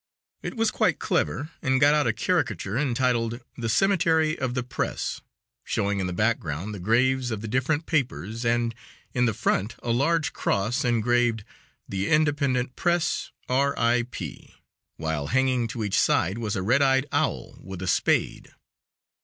[0.41, 5.21] It was quite clever and got out a caricature entitled: "The Cemetery of the Press,"
[5.63, 8.73] showing in the background the graves of the different papers, and
[9.13, 11.43] in the front a large cross engraved,
[11.87, 13.29] "The independent Press.
[13.47, 13.77] R.
[13.77, 14.01] I.
[14.09, 14.55] P.,"
[14.97, 18.51] while hanging to each side was a red eyed owl with a spade.